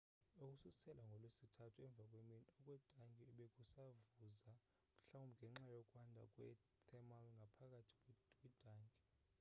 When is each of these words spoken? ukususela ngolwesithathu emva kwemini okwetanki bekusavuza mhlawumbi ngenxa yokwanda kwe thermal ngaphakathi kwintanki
ukususela 0.47 1.01
ngolwesithathu 1.05 1.77
emva 1.87 2.03
kwemini 2.09 2.43
okwetanki 2.57 3.23
bekusavuza 3.37 4.51
mhlawumbi 4.57 5.43
ngenxa 5.49 5.71
yokwanda 5.77 6.21
kwe 6.33 6.47
thermal 6.87 7.25
ngaphakathi 7.37 8.11
kwintanki 8.37 8.99